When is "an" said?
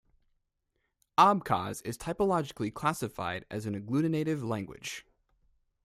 3.67-3.79